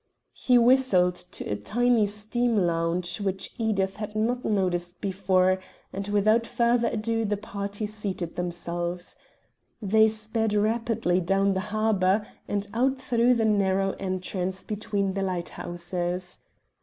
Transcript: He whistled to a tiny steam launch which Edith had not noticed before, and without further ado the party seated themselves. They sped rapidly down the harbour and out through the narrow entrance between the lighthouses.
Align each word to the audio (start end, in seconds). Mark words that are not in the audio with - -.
He 0.33 0.57
whistled 0.57 1.13
to 1.13 1.45
a 1.47 1.55
tiny 1.55 2.07
steam 2.07 2.57
launch 2.57 3.21
which 3.21 3.53
Edith 3.59 3.97
had 3.97 4.15
not 4.15 4.43
noticed 4.43 4.99
before, 4.99 5.59
and 5.93 6.07
without 6.07 6.47
further 6.47 6.87
ado 6.87 7.23
the 7.23 7.37
party 7.37 7.85
seated 7.85 8.35
themselves. 8.35 9.15
They 9.79 10.07
sped 10.07 10.55
rapidly 10.55 11.19
down 11.21 11.53
the 11.53 11.59
harbour 11.69 12.25
and 12.47 12.67
out 12.73 12.97
through 12.99 13.35
the 13.35 13.45
narrow 13.45 13.91
entrance 13.99 14.63
between 14.63 15.13
the 15.13 15.21
lighthouses. 15.21 16.39